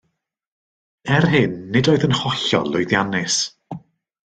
Er 1.17 1.25
hyn, 1.35 1.53
nid 1.75 1.91
oedd 1.93 2.07
yn 2.09 2.17
hollol 2.23 2.73
lwyddiannus 2.73 3.39